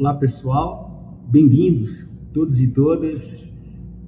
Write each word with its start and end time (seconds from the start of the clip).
Olá 0.00 0.14
pessoal, 0.14 1.20
bem-vindos 1.28 2.08
todos 2.32 2.58
e 2.58 2.68
todas 2.68 3.46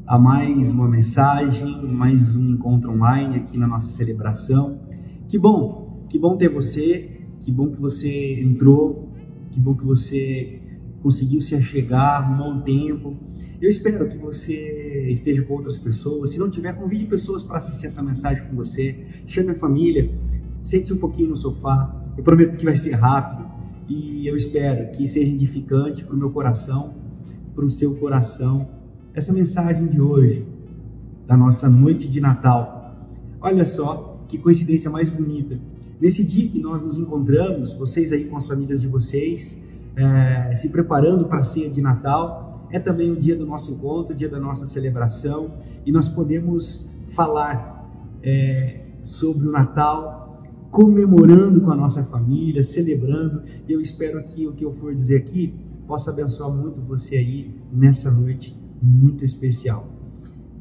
a 0.07 0.19
mais 0.19 0.71
uma 0.71 0.89
mensagem, 0.89 1.87
mais 1.87 2.35
um 2.35 2.49
encontro 2.53 2.93
online 2.93 3.37
aqui 3.37 3.59
na 3.59 3.67
nossa 3.67 3.93
celebração. 3.93 4.81
Que 5.29 5.37
bom, 5.37 6.07
que 6.09 6.19
bom 6.19 6.39
ter 6.39 6.49
você, 6.49 7.21
que 7.41 7.53
bom 7.53 7.71
que 7.71 7.79
você 7.79 8.41
entrou, 8.41 9.13
que 9.51 9.61
bom 9.61 9.75
que 9.75 9.85
você 9.85 10.63
conseguiu 11.03 11.43
se 11.43 11.55
achegar, 11.55 12.23
arrumar 12.23 12.49
um 12.49 12.63
tempo. 12.63 13.15
Eu 13.61 13.69
espero 13.69 14.09
que 14.09 14.17
você 14.17 15.11
esteja 15.11 15.43
com 15.43 15.53
outras 15.53 15.77
pessoas. 15.77 16.31
Se 16.31 16.39
não 16.39 16.49
tiver, 16.49 16.73
convide 16.73 17.05
pessoas 17.05 17.43
para 17.43 17.59
assistir 17.59 17.85
essa 17.85 18.03
mensagem 18.03 18.43
com 18.49 18.57
você. 18.57 18.97
Chame 19.27 19.51
a 19.51 19.57
família, 19.57 20.11
sente-se 20.63 20.95
um 20.95 20.99
pouquinho 20.99 21.29
no 21.29 21.37
sofá. 21.37 22.03
Eu 22.17 22.25
prometo 22.25 22.57
que 22.57 22.65
vai 22.65 22.79
ser 22.79 22.93
rápido 22.93 23.42
e 23.89 24.27
eu 24.27 24.37
espero 24.37 24.93
que 24.93 25.07
seja 25.09 25.31
edificante 25.31 26.05
para 26.05 26.15
o 26.15 26.19
meu 26.19 26.31
coração, 26.31 26.95
para 27.55 27.65
o 27.65 27.71
seu 27.71 27.95
coração, 27.97 28.69
essa 29.15 29.33
mensagem 29.33 29.87
de 29.87 30.01
hoje, 30.01 30.47
da 31.27 31.37
nossa 31.37 31.69
noite 31.69 32.09
de 32.09 32.21
Natal. 32.21 32.97
Olha 33.41 33.65
só 33.65 34.25
que 34.29 34.39
coincidência 34.39 34.91
mais 34.91 35.11
bonita. 35.11 35.59
Nesse 36.01 36.25
dia 36.25 36.49
que 36.49 36.59
nós 36.59 36.83
nos 36.83 36.97
encontramos, 36.97 37.73
vocês 37.75 38.13
aí 38.13 38.25
com 38.25 38.37
as 38.37 38.47
famílias 38.47 38.81
de 38.81 38.89
vocês, 38.89 39.61
é, 39.95 40.57
se 40.57 40.71
preparando 40.71 41.27
para 41.27 41.41
a 41.41 41.45
ceia 41.45 41.69
de 41.69 41.81
Natal, 41.81 42.67
é 42.71 42.79
também 42.79 43.11
o 43.11 43.17
dia 43.17 43.37
do 43.37 43.47
nosso 43.47 43.71
encontro, 43.71 44.15
o 44.15 44.17
dia 44.17 44.29
da 44.29 44.41
nossa 44.41 44.67
celebração, 44.67 45.53
e 45.85 45.93
nós 45.93 46.09
podemos 46.09 46.91
falar 47.11 47.89
é, 48.23 48.81
sobre 49.03 49.47
o 49.47 49.53
Natal, 49.53 50.32
comemorando 50.73 51.61
com 51.61 51.71
a 51.71 51.77
nossa 51.77 52.03
família, 52.03 52.65
celebrando. 52.65 53.43
Eu 53.69 53.79
espero 53.81 54.25
que 54.25 54.49
o 54.49 54.55
que 54.55 54.65
eu 54.65 54.73
for 54.73 54.95
dizer 54.95 55.19
aqui 55.19 55.55
possa 55.87 56.11
abençoar 56.11 56.51
muito 56.51 56.81
você 56.81 57.17
aí 57.17 57.55
nessa 57.71 58.11
noite 58.11 58.59
muito 58.83 59.23
especial. 59.23 59.87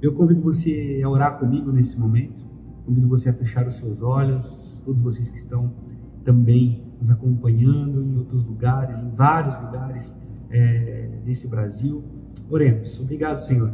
Eu 0.01 0.13
convido 0.13 0.41
você 0.41 1.01
a 1.03 1.09
orar 1.09 1.39
comigo 1.39 1.71
nesse 1.71 1.97
momento. 1.97 2.45
Convido 2.85 3.07
você 3.07 3.29
a 3.29 3.33
fechar 3.33 3.65
os 3.65 3.75
seus 3.75 4.01
olhos, 4.01 4.81
todos 4.83 5.01
vocês 5.01 5.29
que 5.29 5.37
estão 5.37 5.73
também 6.25 6.83
nos 6.99 7.09
acompanhando 7.09 8.03
em 8.03 8.17
outros 8.17 8.43
lugares, 8.43 9.01
em 9.01 9.11
vários 9.11 9.57
lugares 9.61 10.19
é, 10.49 11.21
nesse 11.25 11.47
Brasil. 11.47 12.03
Oremos. 12.49 12.99
Obrigado, 12.99 13.39
Senhor. 13.39 13.71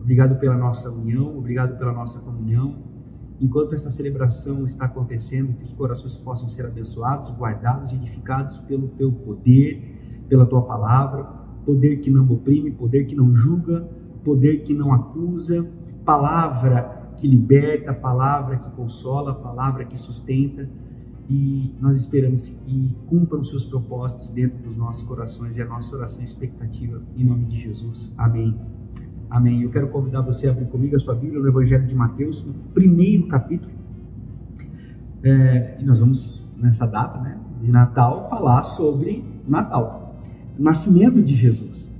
Obrigado 0.00 0.38
pela 0.38 0.56
nossa 0.56 0.90
união, 0.90 1.36
obrigado 1.36 1.76
pela 1.78 1.92
nossa 1.92 2.20
comunhão. 2.20 2.93
Enquanto 3.40 3.74
essa 3.74 3.90
celebração 3.90 4.64
está 4.64 4.84
acontecendo, 4.84 5.54
que 5.54 5.64
os 5.64 5.72
corações 5.72 6.14
possam 6.16 6.48
ser 6.48 6.66
abençoados, 6.66 7.30
guardados 7.30 7.92
edificados 7.92 8.58
pelo 8.58 8.88
teu 8.88 9.10
poder, 9.10 10.24
pela 10.28 10.46
tua 10.46 10.62
palavra, 10.62 11.24
poder 11.64 11.96
que 11.96 12.10
não 12.10 12.30
oprime, 12.30 12.70
poder 12.70 13.04
que 13.04 13.14
não 13.14 13.34
julga, 13.34 13.88
poder 14.24 14.62
que 14.62 14.72
não 14.72 14.92
acusa, 14.92 15.68
palavra 16.04 17.12
que 17.16 17.26
liberta, 17.26 17.92
palavra 17.92 18.56
que 18.56 18.70
consola, 18.70 19.34
palavra 19.34 19.84
que 19.84 19.96
sustenta. 19.96 20.68
E 21.28 21.74
nós 21.80 21.96
esperamos 21.96 22.48
que 22.48 22.96
cumpram 23.06 23.42
seus 23.42 23.64
propósitos 23.64 24.30
dentro 24.30 24.58
dos 24.58 24.76
nossos 24.76 25.06
corações 25.06 25.56
e 25.56 25.62
a 25.62 25.66
nossa 25.66 25.96
oração 25.96 26.22
expectativa 26.22 27.02
em 27.16 27.24
nome 27.24 27.46
de 27.46 27.58
Jesus. 27.58 28.12
Amém. 28.18 28.73
Amém. 29.34 29.62
Eu 29.62 29.70
quero 29.70 29.88
convidar 29.88 30.20
você 30.20 30.46
a 30.46 30.52
abrir 30.52 30.66
comigo 30.66 30.94
a 30.94 30.98
sua 31.00 31.12
Bíblia 31.12 31.40
no 31.40 31.48
Evangelho 31.48 31.84
de 31.88 31.94
Mateus, 31.96 32.44
no 32.44 32.54
primeiro 32.72 33.26
capítulo. 33.26 33.72
É, 35.24 35.76
e 35.80 35.84
nós 35.84 35.98
vamos, 35.98 36.46
nessa 36.56 36.86
data 36.86 37.18
né, 37.20 37.36
de 37.60 37.72
Natal, 37.72 38.28
falar 38.30 38.62
sobre 38.62 39.24
Natal, 39.44 40.20
nascimento 40.56 41.20
de 41.20 41.34
Jesus. 41.34 41.90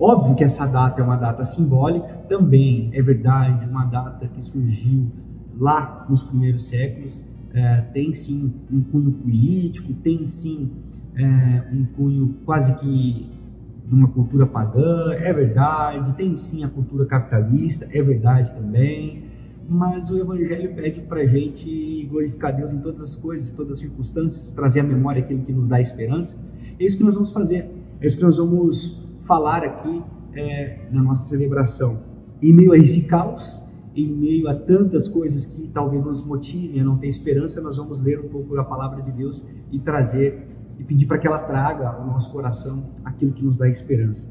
Óbvio 0.00 0.34
que 0.34 0.42
essa 0.42 0.64
data 0.66 1.02
é 1.02 1.04
uma 1.04 1.18
data 1.18 1.44
simbólica, 1.44 2.08
também 2.30 2.88
é 2.94 3.02
verdade, 3.02 3.68
uma 3.68 3.84
data 3.84 4.26
que 4.26 4.40
surgiu 4.40 5.12
lá 5.58 6.06
nos 6.08 6.22
primeiros 6.22 6.66
séculos, 6.66 7.22
é, 7.52 7.82
tem 7.92 8.14
sim 8.14 8.54
um 8.72 8.80
cunho 8.80 9.12
político, 9.12 9.92
tem 9.92 10.26
sim 10.28 10.70
é, 11.14 11.62
um 11.70 11.84
cunho 11.84 12.36
quase 12.46 12.74
que 12.76 13.43
de 13.86 13.94
uma 13.94 14.08
cultura 14.08 14.46
pagã, 14.46 15.12
é 15.12 15.32
verdade, 15.32 16.14
tem 16.14 16.36
sim 16.36 16.64
a 16.64 16.68
cultura 16.68 17.04
capitalista, 17.04 17.86
é 17.92 18.02
verdade 18.02 18.52
também, 18.54 19.24
mas 19.68 20.10
o 20.10 20.18
Evangelho 20.18 20.74
pede 20.74 21.02
para 21.02 21.20
a 21.20 21.26
gente 21.26 22.06
glorificar 22.10 22.56
Deus 22.56 22.72
em 22.72 22.80
todas 22.80 23.02
as 23.02 23.16
coisas, 23.16 23.52
todas 23.52 23.72
as 23.74 23.78
circunstâncias, 23.78 24.50
trazer 24.50 24.80
à 24.80 24.82
memória 24.82 25.22
aquilo 25.22 25.42
que 25.42 25.52
nos 25.52 25.68
dá 25.68 25.80
esperança. 25.80 26.38
É 26.78 26.84
isso 26.84 26.96
que 26.96 27.04
nós 27.04 27.14
vamos 27.14 27.30
fazer, 27.30 27.70
é 28.00 28.06
isso 28.06 28.16
que 28.16 28.22
nós 28.22 28.38
vamos 28.38 29.02
falar 29.22 29.62
aqui 29.62 30.02
é, 30.34 30.86
na 30.90 31.02
nossa 31.02 31.28
celebração. 31.28 32.02
Em 32.42 32.52
meio 32.52 32.72
a 32.72 32.78
esse 32.78 33.02
caos, 33.04 33.60
em 33.94 34.08
meio 34.08 34.48
a 34.48 34.54
tantas 34.54 35.06
coisas 35.08 35.46
que 35.46 35.68
talvez 35.68 36.02
nos 36.02 36.24
motivem 36.24 36.80
a 36.80 36.84
não 36.84 36.96
ter 36.98 37.08
esperança, 37.08 37.60
nós 37.60 37.76
vamos 37.76 38.00
ler 38.00 38.20
um 38.20 38.28
pouco 38.28 38.54
da 38.54 38.64
palavra 38.64 39.02
de 39.02 39.12
Deus 39.12 39.46
e 39.70 39.78
trazer 39.78 40.48
e 40.78 40.84
pedir 40.84 41.06
para 41.06 41.18
que 41.18 41.26
ela 41.26 41.38
traga 41.38 41.88
ao 41.88 42.06
nosso 42.06 42.30
coração 42.30 42.90
aquilo 43.04 43.32
que 43.32 43.44
nos 43.44 43.56
dá 43.56 43.68
esperança. 43.68 44.28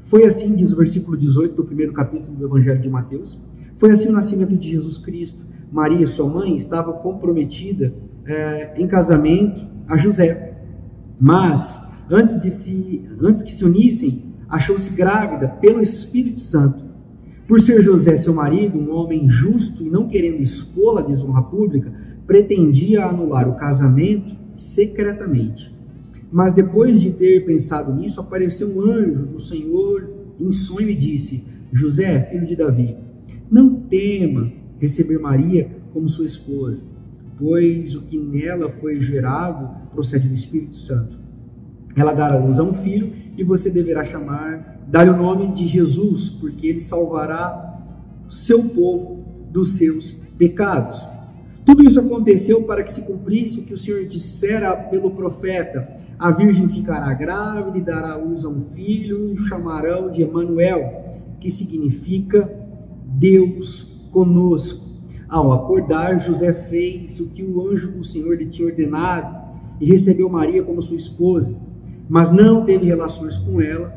Foi 0.00 0.24
assim, 0.24 0.54
diz 0.54 0.72
o 0.72 0.76
versículo 0.76 1.16
18 1.16 1.54
do 1.54 1.64
primeiro 1.64 1.92
capítulo 1.92 2.36
do 2.36 2.46
Evangelho 2.46 2.80
de 2.80 2.88
Mateus, 2.88 3.38
foi 3.76 3.92
assim 3.92 4.08
o 4.08 4.12
nascimento 4.12 4.56
de 4.56 4.70
Jesus 4.70 4.98
Cristo. 4.98 5.46
Maria, 5.70 6.06
sua 6.06 6.28
mãe, 6.28 6.56
estava 6.56 6.92
comprometida 6.94 7.92
é, 8.24 8.80
em 8.80 8.86
casamento 8.86 9.64
a 9.86 9.96
José. 9.96 10.56
Mas, 11.20 11.80
antes, 12.10 12.40
de 12.40 12.50
se, 12.50 13.08
antes 13.20 13.42
que 13.42 13.52
se 13.52 13.64
unissem, 13.64 14.34
achou-se 14.48 14.90
grávida 14.90 15.48
pelo 15.48 15.80
Espírito 15.80 16.40
Santo. 16.40 16.88
Por 17.46 17.60
ser 17.60 17.82
José 17.82 18.16
seu 18.16 18.34
marido, 18.34 18.78
um 18.78 18.92
homem 18.94 19.28
justo 19.28 19.82
e 19.82 19.90
não 19.90 20.08
querendo 20.08 20.40
expô-la 20.40 21.00
à 21.00 21.04
desonra 21.04 21.42
pública, 21.42 21.92
pretendia 22.26 23.06
anular 23.06 23.48
o 23.48 23.56
casamento 23.56 24.36
secretamente. 24.58 25.74
Mas 26.30 26.52
depois 26.52 27.00
de 27.00 27.10
ter 27.10 27.44
pensado 27.46 27.94
nisso, 27.94 28.20
apareceu 28.20 28.68
um 28.68 28.82
anjo 28.82 29.24
do 29.24 29.40
Senhor 29.40 30.10
em 30.38 30.52
sonho 30.52 30.90
e 30.90 30.94
disse: 30.94 31.42
José, 31.72 32.20
filho 32.30 32.46
de 32.46 32.54
Davi, 32.54 32.96
não 33.50 33.74
tema 33.74 34.52
receber 34.78 35.18
Maria 35.18 35.70
como 35.92 36.08
sua 36.08 36.26
esposa, 36.26 36.82
pois 37.38 37.94
o 37.94 38.02
que 38.02 38.18
nela 38.18 38.70
foi 38.70 39.00
gerado 39.00 39.88
procede 39.90 40.28
do 40.28 40.34
Espírito 40.34 40.76
Santo. 40.76 41.18
Ela 41.96 42.12
dará 42.12 42.38
luz 42.38 42.58
a 42.58 42.62
um 42.62 42.74
filho 42.74 43.12
e 43.36 43.42
você 43.42 43.70
deverá 43.70 44.04
chamar, 44.04 44.82
dar 44.86 45.08
o 45.08 45.16
nome 45.16 45.52
de 45.52 45.66
Jesus, 45.66 46.30
porque 46.30 46.66
ele 46.66 46.80
salvará 46.80 47.80
seu 48.28 48.68
povo 48.68 49.24
dos 49.50 49.76
seus 49.76 50.12
pecados. 50.36 51.08
Tudo 51.68 51.84
isso 51.84 52.00
aconteceu 52.00 52.62
para 52.62 52.82
que 52.82 52.90
se 52.90 53.02
cumprisse 53.02 53.60
o 53.60 53.62
que 53.62 53.74
o 53.74 53.76
Senhor 53.76 54.06
dissera 54.06 54.74
pelo 54.74 55.10
profeta: 55.10 55.86
a 56.18 56.30
virgem 56.30 56.66
ficará 56.66 57.12
grávida 57.12 57.76
e 57.76 57.82
dará 57.82 58.16
luz 58.16 58.42
a 58.46 58.48
um 58.48 58.62
filho, 58.74 59.28
e 59.28 59.32
o 59.34 59.36
chamarão 59.36 60.10
de 60.10 60.22
Emanuel, 60.22 61.04
que 61.38 61.50
significa 61.50 62.50
Deus 63.04 63.82
conosco. 64.10 64.82
Ao 65.28 65.52
acordar, 65.52 66.18
José 66.18 66.54
fez 66.54 67.20
o 67.20 67.28
que 67.28 67.44
o 67.44 67.68
anjo 67.68 67.92
do 67.92 68.02
Senhor 68.02 68.38
lhe 68.38 68.46
tinha 68.46 68.66
ordenado 68.66 69.36
e 69.78 69.84
recebeu 69.84 70.26
Maria 70.30 70.62
como 70.62 70.80
sua 70.80 70.96
esposa, 70.96 71.60
mas 72.08 72.32
não 72.32 72.64
teve 72.64 72.86
relações 72.86 73.36
com 73.36 73.60
ela 73.60 73.94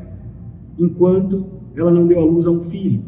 enquanto 0.78 1.46
ela 1.74 1.90
não 1.90 2.06
deu 2.06 2.20
à 2.20 2.22
luz 2.22 2.46
a 2.46 2.50
um 2.50 2.60
filho. 2.60 3.02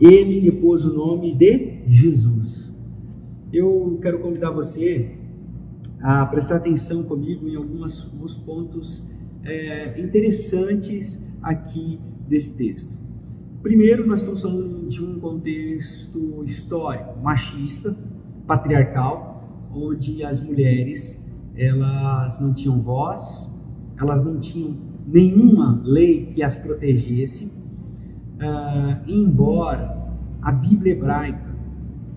Ele 0.00 0.40
lhe 0.40 0.50
pôs 0.50 0.84
o 0.84 0.92
nome 0.92 1.32
de 1.36 1.82
Jesus 1.86 2.67
eu 3.52 3.98
quero 4.02 4.18
convidar 4.18 4.50
você 4.50 5.16
a 6.00 6.26
prestar 6.26 6.56
atenção 6.56 7.02
comigo 7.02 7.48
em 7.48 7.56
algumas, 7.56 8.04
alguns 8.12 8.34
pontos 8.34 9.04
é, 9.44 10.00
interessantes 10.00 11.22
aqui 11.42 11.98
desse 12.28 12.56
texto. 12.56 12.96
Primeiro, 13.62 14.06
nós 14.06 14.20
estamos 14.20 14.42
falando 14.42 14.88
de 14.88 15.04
um 15.04 15.18
contexto 15.18 16.44
histórico, 16.44 17.18
machista, 17.20 17.96
patriarcal, 18.46 19.68
onde 19.74 20.22
as 20.24 20.40
mulheres 20.40 21.22
elas 21.56 22.38
não 22.38 22.52
tinham 22.52 22.80
voz, 22.80 23.52
elas 24.00 24.24
não 24.24 24.38
tinham 24.38 24.76
nenhuma 25.06 25.80
lei 25.84 26.26
que 26.26 26.42
as 26.42 26.54
protegesse, 26.54 27.46
uh, 27.46 29.10
embora 29.10 30.14
a 30.40 30.52
Bíblia 30.52 30.92
hebraica 30.92 31.47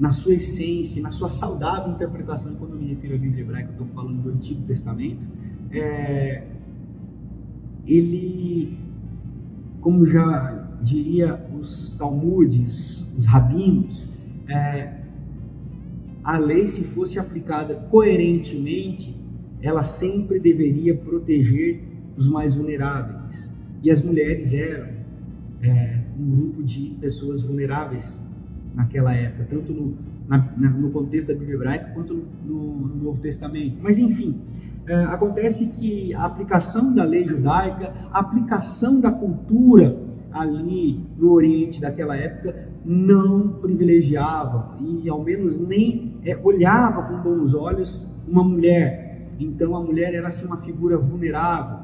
na 0.01 0.11
sua 0.11 0.33
essência, 0.33 0.99
na 0.99 1.11
sua 1.11 1.29
saudável 1.29 1.93
interpretação, 1.93 2.55
quando 2.55 2.73
eu 2.73 2.81
me 2.81 2.87
refiro 2.87 3.13
à 3.13 3.17
Bíblia 3.19 3.43
hebraica, 3.43 3.69
estou 3.69 3.85
falando 3.93 4.23
do 4.23 4.31
Antigo 4.31 4.63
Testamento, 4.63 5.23
é, 5.71 6.43
ele, 7.85 8.79
como 9.79 10.03
já 10.07 10.67
diria 10.81 11.39
os 11.55 11.95
talmudes, 11.99 13.13
os 13.15 13.27
rabinos, 13.27 14.09
é, 14.49 15.01
a 16.23 16.39
lei, 16.39 16.67
se 16.67 16.83
fosse 16.83 17.19
aplicada 17.19 17.75
coerentemente, 17.75 19.15
ela 19.61 19.83
sempre 19.83 20.39
deveria 20.39 20.95
proteger 20.95 21.83
os 22.17 22.27
mais 22.27 22.55
vulneráveis. 22.55 23.53
E 23.83 23.91
as 23.91 24.01
mulheres 24.01 24.51
eram 24.51 24.89
é, 25.61 26.01
um 26.19 26.27
grupo 26.27 26.63
de 26.63 26.97
pessoas 26.99 27.43
vulneráveis 27.43 28.19
naquela 28.73 29.13
época, 29.13 29.47
tanto 29.49 29.73
no, 29.73 29.95
na, 30.27 30.47
na, 30.57 30.69
no 30.69 30.91
contexto 30.91 31.27
da 31.27 31.33
Bíblia 31.33 31.55
hebraica 31.55 31.91
quanto 31.93 32.13
no, 32.45 32.87
no 32.87 33.03
Novo 33.03 33.21
Testamento. 33.21 33.77
Mas 33.81 33.99
enfim, 33.99 34.39
é, 34.87 34.95
acontece 35.05 35.67
que 35.67 36.13
a 36.13 36.25
aplicação 36.25 36.93
da 36.93 37.03
lei 37.03 37.27
judaica, 37.27 37.93
a 38.11 38.19
aplicação 38.19 38.99
da 38.99 39.11
cultura 39.11 39.97
ali 40.31 41.05
no 41.17 41.31
Oriente 41.31 41.81
daquela 41.81 42.15
época 42.15 42.69
não 42.83 43.49
privilegiava 43.49 44.75
e 44.79 45.07
ao 45.09 45.23
menos 45.23 45.59
nem 45.59 46.17
é, 46.23 46.37
olhava 46.41 47.03
com 47.03 47.21
bons 47.21 47.53
olhos 47.53 48.09
uma 48.27 48.43
mulher. 48.43 49.27
Então 49.39 49.75
a 49.75 49.81
mulher 49.81 50.13
era 50.13 50.27
assim 50.27 50.45
uma 50.45 50.57
figura 50.57 50.97
vulnerável. 50.97 51.77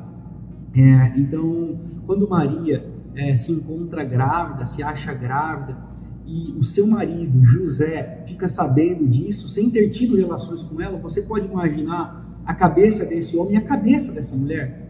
É, 0.73 1.13
então 1.17 1.77
quando 2.05 2.27
Maria 2.27 2.85
é, 3.15 3.35
se 3.35 3.51
encontra 3.51 4.03
grávida, 4.03 4.65
se 4.65 4.81
acha 4.81 5.13
grávida 5.13 5.86
e 6.27 6.53
o 6.57 6.63
seu 6.63 6.85
marido 6.85 7.41
José 7.43 8.23
fica 8.27 8.49
sabendo 8.49 9.07
disso 9.07 9.47
sem 9.47 9.69
ter 9.69 9.89
tido 9.89 10.17
relações 10.17 10.61
com 10.61 10.81
ela, 10.81 10.99
você 10.99 11.21
pode 11.21 11.47
imaginar 11.47 12.41
a 12.45 12.53
cabeça 12.53 13.05
desse 13.05 13.37
homem 13.37 13.53
e 13.53 13.57
a 13.57 13.61
cabeça 13.61 14.11
dessa 14.11 14.35
mulher. 14.35 14.89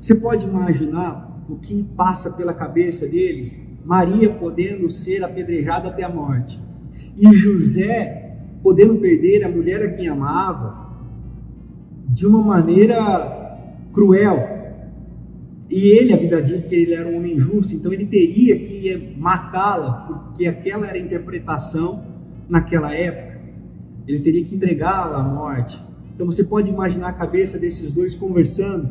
Você 0.00 0.14
pode 0.14 0.46
imaginar 0.46 1.44
o 1.48 1.56
que 1.56 1.82
passa 1.96 2.30
pela 2.30 2.54
cabeça 2.54 3.06
deles 3.08 3.58
Maria 3.84 4.30
podendo 4.30 4.88
ser 4.88 5.24
apedrejada 5.24 5.88
até 5.88 6.04
a 6.04 6.08
morte, 6.08 6.60
e 7.16 7.32
José 7.32 8.36
podendo 8.62 8.96
perder 8.96 9.42
a 9.44 9.48
mulher 9.48 9.82
a 9.82 9.92
quem 9.92 10.06
amava 10.06 10.90
de 12.08 12.26
uma 12.26 12.42
maneira 12.42 13.58
cruel. 13.92 14.59
E 15.70 15.86
ele, 15.86 16.12
a 16.12 16.16
Bíblia 16.16 16.42
diz 16.42 16.64
que 16.64 16.74
ele 16.74 16.94
era 16.94 17.08
um 17.08 17.16
homem 17.16 17.38
justo, 17.38 17.72
então 17.72 17.92
ele 17.92 18.04
teria 18.04 18.58
que 18.58 19.14
matá-la, 19.16 19.92
porque 20.08 20.46
aquela 20.46 20.88
era 20.88 20.96
a 20.96 21.00
interpretação 21.00 22.04
naquela 22.48 22.92
época. 22.92 23.38
Ele 24.08 24.18
teria 24.18 24.44
que 24.44 24.56
entregá-la 24.56 25.20
à 25.20 25.22
morte. 25.22 25.80
Então 26.12 26.26
você 26.26 26.42
pode 26.42 26.68
imaginar 26.68 27.10
a 27.10 27.12
cabeça 27.12 27.56
desses 27.56 27.92
dois 27.92 28.16
conversando. 28.16 28.90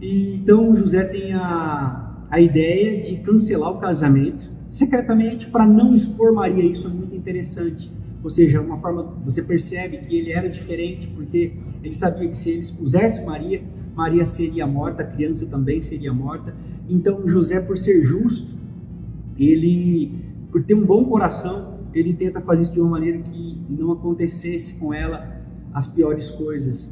E 0.00 0.36
então 0.36 0.74
José 0.76 1.02
tem 1.04 1.32
a, 1.34 2.24
a 2.30 2.40
ideia 2.40 3.02
de 3.02 3.16
cancelar 3.16 3.72
o 3.72 3.80
casamento 3.80 4.48
secretamente 4.70 5.48
para 5.48 5.66
não 5.66 5.92
expor 5.92 6.32
Maria. 6.32 6.64
Isso 6.64 6.86
é 6.86 6.90
muito 6.90 7.16
interessante. 7.16 7.90
Ou 8.22 8.28
seja, 8.28 8.60
uma 8.60 8.78
forma 8.78 9.02
você 9.24 9.42
percebe 9.42 9.98
que 9.98 10.16
ele 10.16 10.32
era 10.32 10.48
diferente 10.48 11.08
porque 11.08 11.54
ele 11.82 11.94
sabia 11.94 12.28
que 12.28 12.36
se 12.36 12.50
ele 12.50 12.60
expusesse 12.60 13.24
Maria, 13.24 13.62
Maria 13.94 14.24
seria 14.24 14.66
morta, 14.66 15.02
a 15.02 15.06
criança 15.06 15.46
também 15.46 15.80
seria 15.80 16.12
morta. 16.12 16.54
Então 16.88 17.26
José, 17.26 17.60
por 17.60 17.78
ser 17.78 18.02
justo, 18.02 18.58
ele, 19.38 20.12
por 20.50 20.62
ter 20.62 20.74
um 20.74 20.84
bom 20.84 21.04
coração, 21.04 21.80
ele 21.94 22.12
tenta 22.14 22.40
fazer 22.40 22.62
isso 22.62 22.72
de 22.72 22.80
uma 22.80 22.90
maneira 22.90 23.18
que 23.18 23.60
não 23.68 23.92
acontecesse 23.92 24.74
com 24.74 24.92
ela 24.92 25.40
as 25.72 25.86
piores 25.86 26.30
coisas. 26.30 26.90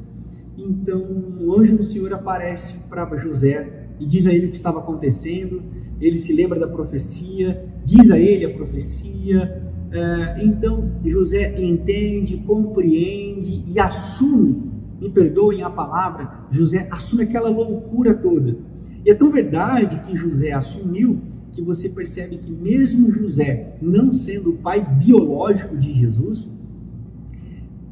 Então 0.56 1.00
o 1.40 1.52
anjo 1.58 1.76
do 1.76 1.84
Senhor 1.84 2.12
aparece 2.12 2.78
para 2.88 3.16
José 3.16 3.86
e 4.00 4.06
diz 4.06 4.26
a 4.26 4.32
ele 4.32 4.46
o 4.46 4.50
que 4.50 4.56
estava 4.56 4.78
acontecendo, 4.78 5.62
ele 6.00 6.18
se 6.18 6.32
lembra 6.32 6.58
da 6.58 6.68
profecia, 6.68 7.66
diz 7.84 8.10
a 8.10 8.18
ele 8.18 8.44
a 8.44 8.54
profecia. 8.54 9.67
É, 9.90 10.44
então 10.44 10.90
José 11.04 11.58
entende, 11.60 12.36
compreende 12.38 13.64
e 13.66 13.78
assume, 13.78 14.70
me 15.00 15.08
perdoem 15.08 15.62
a 15.62 15.70
palavra, 15.70 16.46
José 16.50 16.86
assume 16.90 17.22
aquela 17.22 17.48
loucura 17.48 18.14
toda. 18.14 18.56
E 19.04 19.10
é 19.10 19.14
tão 19.14 19.30
verdade 19.30 20.00
que 20.00 20.16
José 20.16 20.52
assumiu 20.52 21.20
que 21.52 21.62
você 21.62 21.88
percebe 21.88 22.36
que 22.36 22.50
mesmo 22.50 23.10
José 23.10 23.76
não 23.80 24.12
sendo 24.12 24.50
o 24.50 24.56
pai 24.58 24.84
biológico 24.98 25.76
de 25.76 25.92
Jesus, 25.92 26.48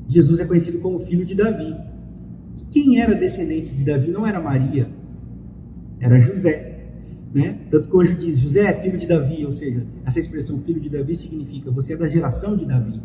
Jesus 0.08 0.40
é 0.40 0.44
conhecido 0.44 0.78
como 0.78 0.98
filho 0.98 1.24
de 1.24 1.34
Davi. 1.34 1.74
E 2.58 2.64
quem 2.70 3.00
era 3.00 3.14
descendente 3.14 3.74
de 3.74 3.84
Davi 3.84 4.10
não 4.10 4.26
era 4.26 4.40
Maria, 4.40 4.88
era 6.00 6.18
José. 6.18 6.65
Né? 7.36 7.58
Tanto 7.70 7.88
que 7.88 7.94
o 7.94 8.00
anjo 8.00 8.14
diz: 8.14 8.38
José 8.38 8.62
é 8.62 8.72
filho 8.80 8.96
de 8.96 9.06
Davi, 9.06 9.44
ou 9.44 9.52
seja, 9.52 9.84
essa 10.06 10.18
expressão 10.18 10.58
filho 10.60 10.80
de 10.80 10.88
Davi 10.88 11.14
significa 11.14 11.70
você 11.70 11.92
é 11.92 11.96
da 11.98 12.08
geração 12.08 12.56
de 12.56 12.64
Davi. 12.64 12.98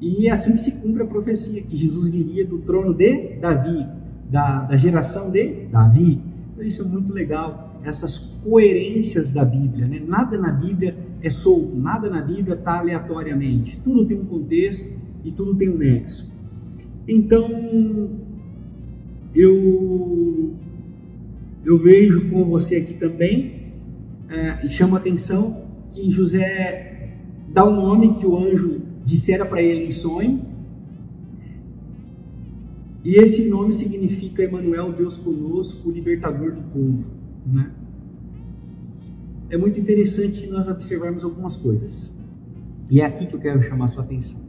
E 0.00 0.26
é 0.26 0.32
assim 0.32 0.54
que 0.54 0.58
se 0.58 0.72
cumpre 0.72 1.04
a 1.04 1.06
profecia, 1.06 1.62
que 1.62 1.76
Jesus 1.76 2.10
viria 2.10 2.44
do 2.44 2.58
trono 2.58 2.92
de 2.92 3.36
Davi, 3.36 3.86
da, 4.28 4.64
da 4.64 4.76
geração 4.76 5.30
de 5.30 5.66
Davi. 5.70 6.20
Então, 6.52 6.66
isso 6.66 6.82
é 6.82 6.84
muito 6.84 7.12
legal, 7.12 7.78
essas 7.84 8.18
coerências 8.42 9.30
da 9.30 9.44
Bíblia. 9.44 9.86
Né? 9.86 10.02
Nada 10.04 10.36
na 10.36 10.50
Bíblia 10.50 10.96
é 11.22 11.30
solto, 11.30 11.76
nada 11.76 12.10
na 12.10 12.22
Bíblia 12.22 12.56
está 12.56 12.80
aleatoriamente. 12.80 13.78
Tudo 13.84 14.04
tem 14.04 14.18
um 14.18 14.24
contexto 14.24 14.84
e 15.24 15.30
tudo 15.30 15.54
tem 15.54 15.68
um 15.68 15.78
nexo. 15.78 16.28
Então, 17.06 18.10
eu 19.32 20.54
eu 21.64 21.78
vejo 21.78 22.28
com 22.30 22.44
você 22.44 22.76
aqui 22.76 22.94
também, 22.94 23.72
é, 24.28 24.66
e 24.66 24.68
chama 24.68 24.98
atenção 24.98 25.64
que 25.90 26.10
José 26.10 27.16
dá 27.48 27.68
um 27.68 27.74
nome 27.74 28.14
que 28.14 28.26
o 28.26 28.36
anjo 28.36 28.82
dissera 29.04 29.44
para 29.44 29.62
ele 29.62 29.86
em 29.86 29.90
sonho, 29.90 30.42
e 33.04 33.16
esse 33.16 33.46
nome 33.48 33.74
significa 33.74 34.42
Emmanuel, 34.42 34.92
Deus 34.92 35.18
conosco, 35.18 35.90
o 35.90 35.92
libertador 35.92 36.52
do 36.52 36.62
povo. 36.62 37.04
Né? 37.46 37.70
É 39.50 39.58
muito 39.58 39.78
interessante 39.78 40.46
nós 40.46 40.68
observarmos 40.68 41.22
algumas 41.22 41.54
coisas. 41.54 42.10
E 42.88 43.02
é 43.02 43.04
aqui 43.04 43.26
que 43.26 43.34
eu 43.34 43.40
quero 43.40 43.62
chamar 43.62 43.84
a 43.84 43.88
sua 43.88 44.04
atenção. 44.04 44.40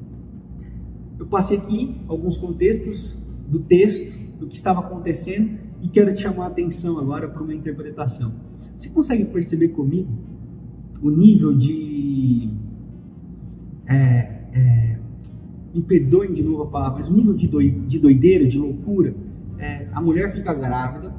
Eu 1.19 1.25
passei 1.25 1.57
aqui 1.57 1.97
alguns 2.07 2.37
contextos 2.37 3.17
do 3.49 3.59
texto, 3.59 4.17
do 4.39 4.47
que 4.47 4.55
estava 4.55 4.79
acontecendo, 4.79 5.59
e 5.85 5.87
quero 5.87 6.11
te 6.15 6.23
chamar 6.23 6.45
a 6.45 6.47
atenção 6.47 6.97
agora 6.97 7.27
para 7.27 7.43
uma 7.43 7.53
interpretação. 7.53 8.33
Você 8.75 8.89
consegue 8.89 9.25
perceber 9.25 9.67
comigo 9.69 10.11
o 10.99 11.11
nível 11.11 11.55
de. 11.55 12.49
É, 13.85 13.93
é, 14.51 14.97
me 15.71 15.83
perdoem 15.83 16.33
de 16.33 16.41
novo 16.41 16.63
a 16.63 16.67
palavra, 16.67 16.97
mas 16.97 17.07
o 17.07 17.15
nível 17.15 17.35
de, 17.35 17.47
doi, 17.47 17.69
de 17.69 17.99
doideira, 17.99 18.47
de 18.47 18.57
loucura. 18.57 19.13
É, 19.59 19.87
a 19.93 20.01
mulher 20.01 20.33
fica 20.33 20.55
grávida 20.55 21.13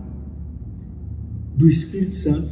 do 1.55 1.69
Espírito 1.69 2.17
Santo. 2.17 2.51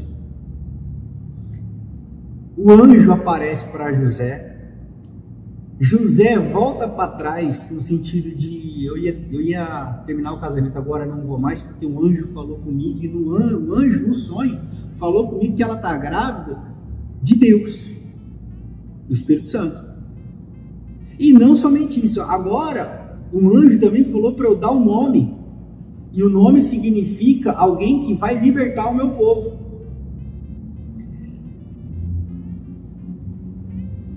O 2.56 2.71
anjo 2.71 3.11
aparece 3.11 3.66
para 3.73 3.92
José 3.92 4.53
José 5.81 6.38
volta 6.38 6.87
para 6.88 7.12
trás 7.12 7.71
no 7.71 7.81
sentido 7.81 8.35
de 8.35 8.85
eu 8.85 8.97
ia, 8.97 9.26
eu 9.31 9.40
ia 9.40 10.02
terminar 10.07 10.33
o 10.35 10.40
casamento 10.40 10.78
agora, 10.78 11.04
não 11.04 11.23
vou 11.23 11.38
mais, 11.38 11.62
porque 11.62 11.85
um 11.85 12.04
anjo 12.04 12.28
falou 12.33 12.59
comigo, 12.59 13.02
e 13.02 13.09
no 13.09 13.35
anjo, 13.35 13.59
o 13.59 13.75
anjo, 13.75 14.07
no 14.07 14.14
sonho, 14.14 14.61
falou 14.95 15.28
comigo 15.28 15.57
que 15.57 15.62
ela 15.62 15.75
está 15.76 15.97
grávida 15.97 16.59
de 17.21 17.35
Deus, 17.35 17.81
do 19.07 19.12
Espírito 19.12 19.50
Santo. 19.50 19.85
E 21.19 21.33
não 21.33 21.57
somente 21.57 22.04
isso, 22.04 22.21
agora 22.21 23.19
um 23.33 23.57
anjo 23.57 23.81
também 23.81 24.04
falou 24.04 24.35
para 24.35 24.47
eu 24.47 24.57
dar 24.57 24.71
um 24.71 24.85
nome, 24.85 25.35
e 26.12 26.23
o 26.23 26.28
nome 26.28 26.62
significa 26.62 27.50
alguém 27.52 27.99
que 27.99 28.14
vai 28.14 28.38
libertar 28.38 28.88
o 28.90 28.95
meu 28.95 29.11
povo. 29.11 29.53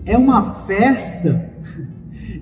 É 0.08 0.18
uma 0.18 0.66
festa, 0.66 1.52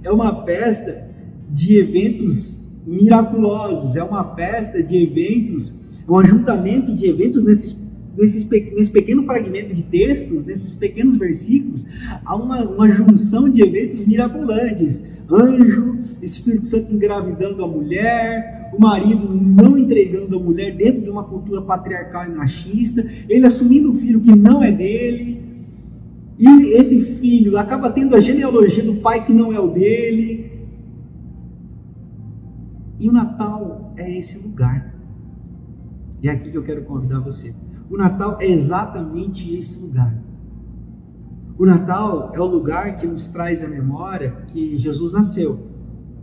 é 0.04 0.12
uma 0.12 0.46
festa 0.46 1.10
de 1.50 1.80
eventos 1.80 2.64
miraculosos, 2.86 3.96
é 3.96 4.04
uma 4.04 4.36
festa 4.36 4.84
de 4.84 4.96
eventos, 4.96 5.82
um 6.08 6.20
ajuntamento 6.20 6.94
de 6.94 7.08
eventos 7.08 7.44
nesses, 7.44 7.84
nesses, 8.16 8.48
nesse 8.48 8.92
pequeno 8.92 9.24
fragmento 9.24 9.74
de 9.74 9.82
textos, 9.82 10.46
nesses 10.46 10.76
pequenos 10.76 11.16
versículos, 11.16 11.86
há 12.24 12.36
uma, 12.36 12.64
uma 12.64 12.88
junção 12.88 13.50
de 13.50 13.64
eventos 13.64 14.06
mirabolantes. 14.06 15.04
Anjo, 15.28 15.98
Espírito 16.22 16.68
Santo 16.68 16.94
engravidando 16.94 17.64
a 17.64 17.68
mulher, 17.68 18.70
o 18.78 18.80
marido 18.80 19.28
não 19.34 19.76
entregando 19.76 20.38
a 20.38 20.40
mulher 20.40 20.76
dentro 20.76 21.02
de 21.02 21.10
uma 21.10 21.24
cultura 21.24 21.64
patriarcal 21.64 22.28
e 22.28 22.36
machista, 22.36 23.04
ele 23.28 23.48
assumindo 23.48 23.90
o 23.90 23.96
filho 23.96 24.22
que 24.22 24.36
não 24.36 24.64
é 24.64 24.72
dele, 24.72 25.45
e 26.38 26.74
esse 26.78 27.02
filho 27.02 27.58
acaba 27.58 27.90
tendo 27.90 28.16
a 28.16 28.20
genealogia 28.20 28.84
do 28.84 28.96
pai 28.96 29.26
que 29.26 29.34
não 29.34 29.54
é 29.54 29.60
o 29.60 29.72
dele. 29.72 30.52
E 33.00 33.10
o 33.10 33.12
Natal 33.12 33.94
é 33.96 34.18
esse 34.18 34.38
lugar. 34.38 34.94
E 36.22 36.28
é 36.28 36.32
aqui 36.32 36.50
que 36.50 36.58
eu 36.58 36.64
quero 36.64 36.84
convidar 36.84 37.20
você. 37.20 37.54
O 37.90 37.98
Natal 37.98 38.38
é 38.42 38.50
exatamente 38.50 39.56
esse 39.56 39.80
lugar. 39.80 40.14
O 41.58 41.66
Natal 41.66 42.32
é 42.34 42.40
o 42.40 42.46
lugar 42.46 42.98
que 42.98 43.08
nos 43.08 43.28
traz 43.30 43.64
a 43.64 43.68
memória 43.68 44.32
que 44.48 44.78
Jesus 44.78 45.14
nasceu. 45.14 45.68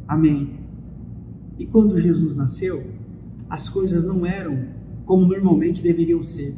Amém. 0.07 0.61
E 1.59 1.65
quando 1.67 1.99
Jesus 1.99 2.37
nasceu, 2.37 2.83
as 3.49 3.69
coisas 3.69 4.05
não 4.05 4.27
eram 4.27 4.67
como 5.07 5.27
normalmente 5.27 5.83
deveriam 5.83 6.23
ser. 6.23 6.55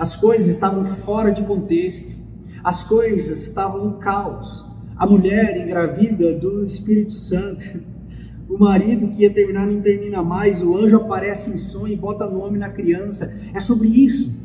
As 0.00 0.16
coisas 0.16 0.48
estavam 0.48 0.82
fora 1.04 1.30
de 1.30 1.42
contexto. 1.42 2.10
As 2.64 2.84
coisas 2.84 3.42
estavam 3.42 3.86
um 3.86 3.98
caos. 3.98 4.64
A 4.96 5.04
mulher 5.04 5.58
engravida 5.58 6.32
do 6.32 6.64
Espírito 6.64 7.12
Santo. 7.12 7.82
O 8.48 8.56
marido 8.58 9.08
que 9.08 9.24
ia 9.24 9.30
terminar 9.30 9.66
não 9.66 9.82
termina 9.82 10.22
mais. 10.22 10.62
O 10.62 10.74
anjo 10.74 10.96
aparece 10.96 11.50
em 11.50 11.58
sonho 11.58 11.92
e 11.92 11.96
bota 11.96 12.26
nome 12.26 12.56
na 12.56 12.70
criança. 12.70 13.30
É 13.52 13.60
sobre 13.60 13.88
isso. 13.88 14.39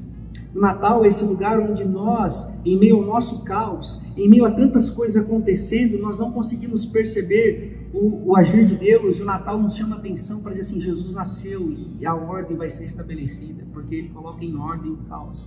Natal 0.59 1.03
é 1.03 1.09
esse 1.09 1.23
lugar 1.23 1.59
onde 1.59 1.83
nós, 1.83 2.49
em 2.65 2.79
meio 2.79 2.95
ao 2.95 3.05
nosso 3.05 3.43
caos, 3.43 4.01
em 4.15 4.29
meio 4.29 4.45
a 4.45 4.51
tantas 4.51 4.89
coisas 4.89 5.21
acontecendo, 5.21 5.99
nós 5.99 6.17
não 6.17 6.31
conseguimos 6.31 6.85
perceber 6.85 7.89
o, 7.93 8.29
o 8.29 8.37
agir 8.37 8.65
de 8.65 8.77
Deus. 8.77 9.19
O 9.19 9.25
Natal 9.25 9.61
nos 9.61 9.75
chama 9.75 9.97
atenção 9.97 10.41
para 10.41 10.53
dizer 10.53 10.61
assim: 10.61 10.79
Jesus 10.79 11.13
nasceu 11.13 11.73
e 11.99 12.05
a 12.05 12.15
ordem 12.15 12.55
vai 12.55 12.69
ser 12.69 12.85
estabelecida, 12.85 13.65
porque 13.73 13.95
Ele 13.95 14.09
coloca 14.09 14.45
em 14.45 14.55
ordem 14.55 14.93
o 14.93 14.97
caos. 15.09 15.45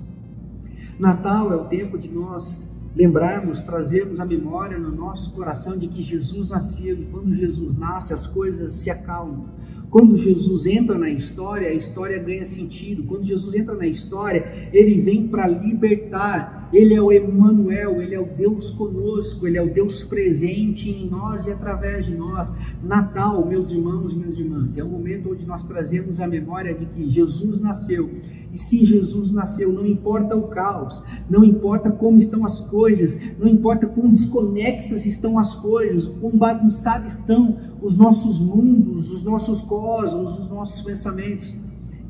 Natal 0.99 1.53
é 1.53 1.57
o 1.57 1.65
tempo 1.65 1.97
de 1.97 2.11
nós 2.11 2.69
lembrarmos, 2.95 3.63
trazermos 3.63 4.19
a 4.21 4.27
memória 4.27 4.79
no 4.79 4.91
nosso 4.91 5.33
coração 5.33 5.77
de 5.79 5.87
que 5.87 6.03
Jesus 6.03 6.49
nasceu 6.49 7.01
e 7.01 7.07
quando 7.07 7.33
Jesus 7.33 7.77
nasce 7.77 8.13
as 8.13 8.27
coisas 8.27 8.73
se 8.75 8.91
acalmam. 8.91 9.47
Quando 9.91 10.17
Jesus 10.17 10.67
entra 10.67 10.99
na 10.99 11.09
história, 11.09 11.69
a 11.69 11.75
história 11.75 12.19
ganha 12.19 12.45
sentido. 12.45 13.05
Quando 13.05 13.25
Jesus 13.25 13.55
entra 13.55 13.75
na 13.75 13.87
história, 13.87 14.69
ele 14.73 15.01
vem 15.01 15.27
para 15.27 15.47
libertar. 15.47 16.69
Ele 16.71 16.93
é 16.93 17.01
o 17.01 17.11
Emmanuel, 17.11 18.03
ele 18.03 18.15
é 18.15 18.21
o 18.21 18.27
Deus 18.27 18.71
conosco, 18.71 19.47
ele 19.47 19.57
é 19.57 19.63
o 19.63 19.73
Deus 19.73 20.03
presente 20.03 20.91
em 20.91 21.09
nós 21.09 21.47
e 21.47 21.51
através 21.51 22.05
de 22.05 22.15
nós. 22.15 22.53
Natal, 22.83 23.47
meus 23.47 23.71
irmãos 23.71 24.13
minhas 24.13 24.35
irmãs, 24.35 24.77
é 24.77 24.85
o 24.85 24.89
momento 24.89 25.33
onde 25.33 25.47
nós 25.47 25.65
trazemos 25.65 26.21
a 26.21 26.29
memória 26.29 26.75
de 26.75 26.85
que 26.85 27.09
Jesus 27.09 27.63
nasceu. 27.63 28.11
E 28.53 28.59
se 28.59 28.85
Jesus 28.85 29.31
nasceu, 29.31 29.73
não 29.73 29.87
importa 29.87 30.35
o 30.35 30.49
caos, 30.49 31.03
não 31.29 31.45
importa 31.45 31.91
como 31.91 32.19
estão 32.19 32.45
as 32.45 32.61
coisas, 32.61 33.19
não 33.39 33.47
importa 33.47 33.87
quão 33.87 34.11
desconexas 34.11 35.05
estão 35.07 35.39
as 35.39 35.55
coisas, 35.55 36.07
quão 36.07 36.33
bagunçados 36.33 37.15
estão 37.15 37.59
os 37.81 37.97
nossos 37.97 38.41
mundos, 38.41 39.11
os 39.13 39.25
nossos 39.25 39.63
cosmos, 39.63 40.39
os 40.39 40.49
nossos 40.49 40.83
pensamentos. 40.83 41.57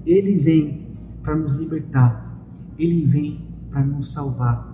Ele 0.07 0.37
vem 0.37 0.87
para 1.23 1.37
nos 1.37 1.53
libertar, 1.53 2.41
ele 2.79 3.05
vem 3.05 3.47
para 3.71 3.85
nos 3.85 4.13
salvar, 4.13 4.67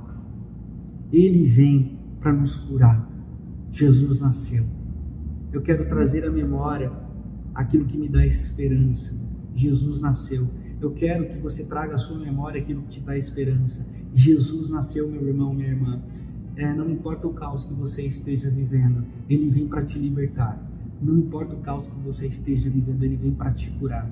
ele 1.13 1.45
vem 1.47 1.99
para 2.21 2.33
nos 2.33 2.57
curar. 2.57 3.09
Jesus 3.73 4.21
nasceu. 4.21 4.65
Eu 5.53 5.63
quero 5.63 5.89
trazer 5.89 6.25
à 6.25 6.31
memória 6.31 6.93
aquilo 7.55 7.85
que 7.85 7.99
me 7.99 8.09
dá 8.09 8.25
esperança. 8.25 9.15
Jesus 9.55 10.01
nasceu. 10.01 10.47
Eu 10.81 10.93
quero 10.93 11.29
que 11.29 11.39
você 11.39 11.65
traga 11.65 11.95
à 11.95 11.97
sua 11.97 12.19
memória 12.19 12.61
aquilo 12.61 12.83
que 12.83 12.89
te 12.89 13.01
dá 13.01 13.17
esperança. 13.17 13.87
Jesus 14.13 14.69
nasceu, 14.69 15.09
meu 15.09 15.27
irmão, 15.27 15.55
minha 15.55 15.69
irmã. 15.69 16.03
É, 16.57 16.73
não 16.73 16.89
importa 16.89 17.27
o 17.27 17.33
caos 17.33 17.65
que 17.65 17.75
você 17.75 18.03
esteja 18.03 18.49
vivendo, 18.49 19.05
ele 19.29 19.51
vem 19.51 19.67
para 19.67 19.85
te 19.85 19.99
libertar. 19.99 20.61
Não 21.05 21.19
importa 21.19 21.55
o 21.55 21.59
caos 21.59 21.87
que 21.87 22.01
você 22.01 22.27
esteja 22.27 22.71
vivendo, 22.71 23.03
Ele 23.03 23.17
vem 23.17 23.33
para 23.33 23.53
te 23.53 23.71
curar. 23.73 24.11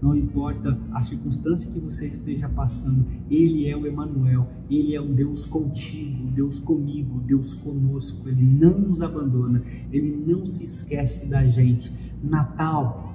Não 0.00 0.14
importa 0.14 0.78
a 0.92 1.02
circunstância 1.02 1.68
que 1.68 1.80
você 1.80 2.06
esteja 2.06 2.48
passando, 2.48 3.04
Ele 3.28 3.68
é 3.68 3.76
o 3.76 3.84
Emanuel, 3.84 4.48
Ele 4.70 4.94
é 4.94 5.00
o 5.00 5.12
Deus 5.12 5.44
contigo, 5.44 6.30
Deus 6.30 6.60
comigo, 6.60 7.18
Deus 7.26 7.54
conosco. 7.54 8.28
Ele 8.28 8.44
não 8.44 8.78
nos 8.78 9.02
abandona, 9.02 9.64
Ele 9.90 10.24
não 10.24 10.46
se 10.46 10.62
esquece 10.62 11.26
da 11.26 11.44
gente. 11.44 11.92
Natal 12.22 13.12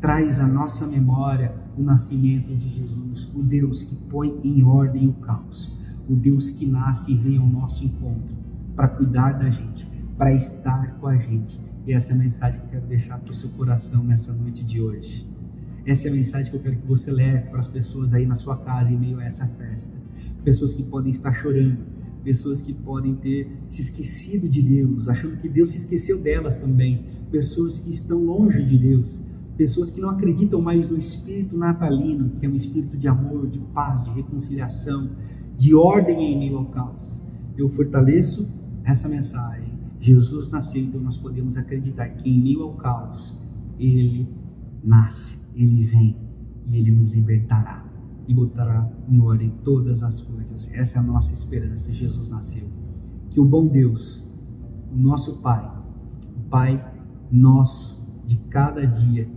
traz 0.00 0.40
à 0.40 0.46
nossa 0.46 0.86
memória 0.86 1.54
o 1.76 1.82
nascimento 1.82 2.56
de 2.56 2.70
Jesus, 2.70 3.30
o 3.34 3.42
Deus 3.42 3.82
que 3.82 3.96
põe 4.08 4.40
em 4.42 4.62
ordem 4.64 5.08
o 5.08 5.12
caos, 5.12 5.70
o 6.08 6.14
Deus 6.14 6.48
que 6.48 6.66
nasce 6.66 7.12
e 7.12 7.16
vem 7.16 7.36
ao 7.36 7.46
nosso 7.46 7.84
encontro 7.84 8.34
para 8.74 8.88
cuidar 8.88 9.32
da 9.32 9.50
gente, 9.50 9.86
para 10.16 10.32
estar 10.32 10.98
com 10.98 11.06
a 11.06 11.16
gente 11.16 11.60
e 11.86 11.92
essa 11.92 12.12
é 12.12 12.14
a 12.14 12.18
mensagem 12.18 12.60
que 12.60 12.66
eu 12.66 12.70
quero 12.70 12.86
deixar 12.86 13.18
para 13.18 13.32
o 13.32 13.34
seu 13.34 13.50
coração 13.50 14.04
nessa 14.04 14.32
noite 14.32 14.64
de 14.64 14.80
hoje. 14.80 15.26
Essa 15.84 16.06
é 16.06 16.10
a 16.10 16.14
mensagem 16.14 16.48
que 16.50 16.56
eu 16.56 16.62
quero 16.62 16.76
que 16.76 16.86
você 16.86 17.10
leve 17.10 17.48
para 17.50 17.58
as 17.58 17.66
pessoas 17.66 18.14
aí 18.14 18.24
na 18.24 18.36
sua 18.36 18.56
casa 18.56 18.92
em 18.92 18.96
meio 18.96 19.18
a 19.18 19.24
essa 19.24 19.46
festa. 19.46 19.96
Pessoas 20.44 20.74
que 20.74 20.84
podem 20.84 21.10
estar 21.10 21.32
chorando, 21.32 21.78
pessoas 22.22 22.62
que 22.62 22.72
podem 22.72 23.16
ter 23.16 23.50
se 23.68 23.80
esquecido 23.80 24.48
de 24.48 24.62
Deus, 24.62 25.08
achando 25.08 25.36
que 25.38 25.48
Deus 25.48 25.70
se 25.70 25.78
esqueceu 25.78 26.20
delas 26.20 26.54
também, 26.54 27.04
pessoas 27.32 27.80
que 27.80 27.90
estão 27.90 28.24
longe 28.24 28.64
de 28.64 28.78
Deus, 28.78 29.20
pessoas 29.56 29.90
que 29.90 30.00
não 30.00 30.10
acreditam 30.10 30.60
mais 30.60 30.88
no 30.88 30.96
espírito 30.96 31.56
natalino, 31.56 32.30
que 32.30 32.46
é 32.46 32.48
um 32.48 32.54
espírito 32.54 32.96
de 32.96 33.08
amor, 33.08 33.48
de 33.48 33.58
paz, 33.58 34.04
de 34.04 34.10
reconciliação, 34.10 35.10
de 35.56 35.74
ordem 35.74 36.32
em 36.32 36.38
meio 36.38 36.58
ao 36.58 36.66
caos. 36.66 37.20
Eu 37.56 37.68
fortaleço 37.68 38.48
essa 38.84 39.08
mensagem 39.08 39.61
Jesus 40.02 40.50
nasceu, 40.50 40.82
então 40.82 41.00
nós 41.00 41.16
podemos 41.16 41.56
acreditar 41.56 42.08
que 42.08 42.28
em 42.28 42.42
meio 42.42 42.64
ao 42.64 42.72
caos, 42.74 43.38
Ele 43.78 44.28
nasce, 44.82 45.38
Ele 45.54 45.84
vem 45.84 46.16
e 46.66 46.76
Ele 46.76 46.90
nos 46.90 47.08
libertará 47.08 47.86
e 48.26 48.34
botará 48.34 48.90
em 49.08 49.20
ordem 49.20 49.52
todas 49.62 50.02
as 50.02 50.20
coisas. 50.20 50.72
Essa 50.74 50.98
é 50.98 51.00
a 51.00 51.04
nossa 51.04 51.32
esperança. 51.32 51.92
Jesus 51.92 52.28
nasceu. 52.30 52.66
Que 53.30 53.38
o 53.38 53.44
bom 53.44 53.68
Deus, 53.68 54.28
o 54.92 54.96
nosso 54.96 55.40
Pai, 55.40 55.72
o 56.36 56.48
Pai 56.48 56.84
nosso 57.30 58.02
de 58.26 58.36
cada 58.50 58.84
dia, 58.84 59.30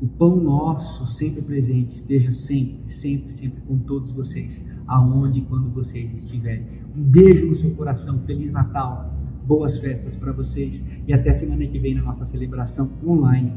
o 0.00 0.06
pão 0.06 0.36
nosso 0.36 1.04
sempre 1.08 1.42
presente, 1.42 1.96
esteja 1.96 2.30
sempre, 2.30 2.94
sempre, 2.94 3.32
sempre 3.32 3.60
com 3.62 3.76
todos 3.78 4.12
vocês, 4.12 4.64
aonde 4.86 5.40
e 5.40 5.44
quando 5.44 5.68
vocês 5.70 6.14
estiverem. 6.14 6.64
Um 6.96 7.02
beijo 7.02 7.48
no 7.48 7.56
seu 7.56 7.74
coração. 7.74 8.20
Feliz 8.20 8.52
Natal 8.52 9.13
boas 9.44 9.78
festas 9.78 10.16
para 10.16 10.32
vocês 10.32 10.84
e 11.06 11.12
até 11.12 11.32
semana 11.32 11.66
que 11.66 11.78
vem 11.78 11.94
na 11.94 12.02
nossa 12.02 12.24
celebração 12.24 12.90
online 13.06 13.52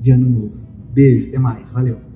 de 0.00 0.10
Ano 0.10 0.28
Novo. 0.28 0.52
Beijo, 0.92 1.28
até 1.28 1.38
mais, 1.38 1.70
valeu! 1.70 2.09